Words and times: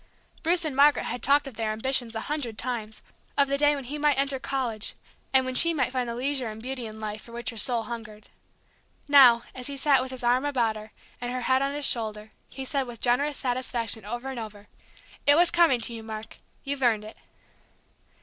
Bruce 0.41 0.65
and 0.65 0.75
Margaret 0.75 1.03
had 1.05 1.21
talked 1.21 1.45
of 1.45 1.57
their 1.57 1.71
ambitions 1.71 2.15
a 2.15 2.21
hundred 2.21 2.57
times: 2.57 3.03
of 3.37 3.47
the 3.47 3.55
day 3.59 3.75
when 3.75 3.83
he 3.83 3.99
might 3.99 4.17
enter 4.17 4.39
college 4.39 4.95
and 5.31 5.45
when 5.45 5.53
she 5.53 5.75
might 5.75 5.91
find 5.93 6.09
the 6.09 6.15
leisure 6.15 6.47
and 6.49 6.59
beauty 6.59 6.87
in 6.87 6.99
life 6.99 7.21
for 7.21 7.33
which 7.33 7.51
her 7.51 7.57
soul 7.57 7.83
hungered. 7.83 8.27
Now, 9.07 9.43
as 9.53 9.67
he 9.67 9.77
sat 9.77 10.01
with 10.01 10.09
his 10.09 10.23
arm 10.23 10.43
about 10.43 10.75
her, 10.75 10.91
and 11.21 11.31
her 11.31 11.41
head 11.41 11.61
on 11.61 11.75
his 11.75 11.85
shoulder, 11.85 12.31
he 12.49 12.65
said 12.65 12.87
with 12.87 12.99
generous 12.99 13.37
satisfaction 13.37 14.03
over 14.03 14.31
and 14.31 14.39
over: 14.39 14.67
"It 15.27 15.35
was 15.35 15.51
coming 15.51 15.79
to 15.81 15.93
you, 15.93 16.01
Mark; 16.01 16.37
you've 16.63 16.81
earned 16.81 17.03
it!" 17.03 17.19